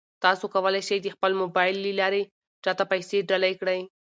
تاسو 0.23 0.45
کولای 0.53 0.81
شئ 0.87 0.99
د 1.03 1.07
خپل 1.15 1.31
موبایل 1.41 1.75
له 1.85 1.91
لارې 1.99 2.21
چا 2.63 2.71
ته 2.77 2.83
پیسې 2.91 3.17
ډالۍ 3.29 3.53
کړئ. 3.61 3.79